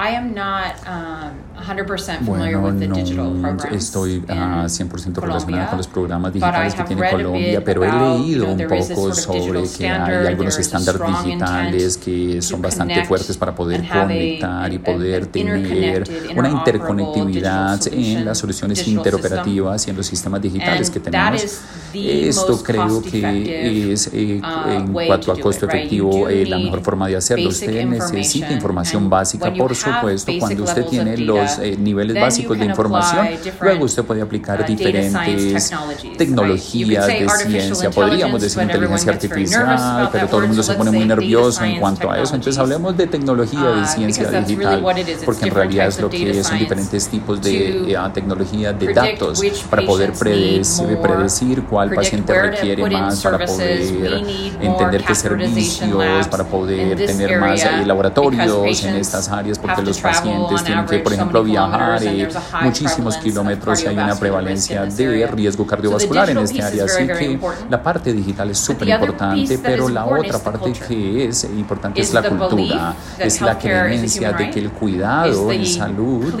[0.00, 1.19] I am not um,
[1.60, 5.86] 100% familiar Bueno, with the digital no programs estoy in 100% Colombia, relacionada con los
[5.88, 9.66] programas digitales que tiene Colombia, pero he you leído know, un poco sort of digital
[9.66, 14.78] sobre que hay algunos estándares digitales que son bastante fuertes para poder a- conectar y
[14.78, 16.04] poder an tener
[16.36, 21.60] una interconectividad en las soluciones interoperativas y en los sistemas digitales que tenemos.
[21.92, 26.58] Esto creo que es eh, uh, en cuanto to a costo it, efectivo eh, la
[26.58, 27.48] mejor forma de hacerlo.
[27.48, 30.32] Usted necesita información básica, por supuesto.
[30.38, 33.28] Cuando usted tiene los eh, niveles básicos de información,
[33.60, 35.72] luego usted puede aplicar uh, diferentes
[36.16, 37.90] tecnologías de ciencia.
[37.90, 42.20] Podríamos decir inteligencia artificial, pero todo el mundo se pone muy nervioso en cuanto a
[42.20, 42.34] eso.
[42.34, 44.82] Entonces hablemos de tecnología, de Uh, ciencia digital,
[45.24, 49.40] porque en realidad es lo que son diferentes tipos de eh, ah, tecnología de datos
[49.68, 54.24] para poder predecir, predecir cuál paciente requiere más para poder
[54.60, 60.64] entender qué servicios, para poder tener más eh, laboratorios en estas áreas, porque los pacientes
[60.64, 62.28] tienen que, por ejemplo, viajar eh,
[62.62, 66.84] muchísimos kilómetros y hay una prevalencia de riesgo cardiovascular en este área.
[66.84, 67.38] Así que
[67.68, 72.22] la parte digital es súper importante, pero la otra parte que es importante es la
[72.22, 76.34] cultura, es la creencia de que el cuidado en salud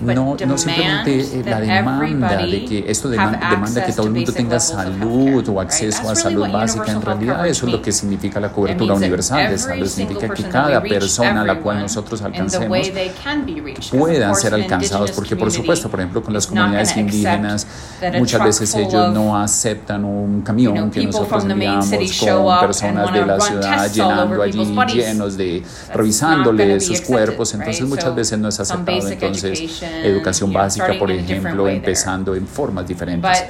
[0.00, 4.32] no, no simplemente eh, la demanda de que esto demanda, demanda que todo el mundo
[4.32, 6.92] tenga salud o acceso a salud básica.
[6.92, 9.86] En realidad eso es lo que significa la cobertura universal de salud.
[9.86, 12.78] Significa que cada persona a la cual nosotros alcancemos
[13.90, 17.66] puedan ser an alcanzados, porque por supuesto, por ejemplo, con las comunidades indígenas,
[18.18, 21.88] muchas veces ellos no aceptan un camión que nosotros enviamos
[22.20, 25.62] con personas de la ciudad llenando allí llenos de,
[25.94, 29.08] revisándole sus cuerpos, entonces muchas veces no es aceptado.
[29.08, 33.44] Entonces, educación básica, por ejemplo, empezando en formas diferentes.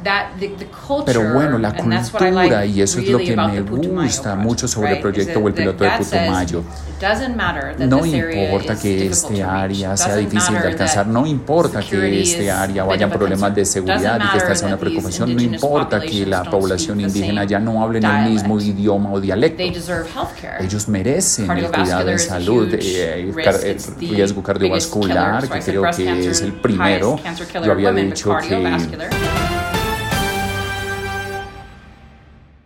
[0.00, 3.60] But that the, the culture, Pero bueno, la cultura, y eso es lo que me
[3.62, 6.60] gusta mucho sobre el proyecto o el piloto de Putumayo.
[6.60, 11.80] it doesn't matter that No importa que este área sea difícil de alcanzar, no importa
[11.80, 14.68] que este área a bit vayan of a problemas de seguridad y que esta sea
[14.68, 19.12] una preocupación, no indigenous importa que la población indígena ya no hablen el mismo idioma
[19.12, 19.56] o dialecto.
[19.56, 20.64] They deserve healthcare.
[20.64, 26.52] Ellos merecen el cuidado en salud, eh, el riesgo cardiovascular, que creo que es el
[26.52, 27.18] primero.
[27.64, 29.19] Yo había dicho que